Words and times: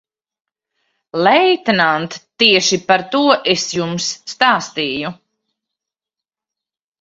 Leitnant, 1.25 2.15
tieši 2.43 2.79
par 2.87 3.03
to 3.17 3.21
es 3.53 3.67
jums 3.79 4.09
stāstīju. 4.33 5.13